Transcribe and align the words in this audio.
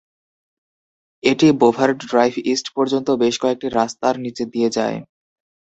এটি 1.23 1.47
বোভারড 1.61 1.99
drive 2.03 2.33
east 2.51 2.67
পর্যন্ত 2.75 3.07
বেশ 3.21 3.35
কয়েকটি 3.43 3.67
রাস্তার 3.71 4.13
নিচে 4.25 4.43
দিয়ে 4.53 4.69
যায়। 4.77 4.97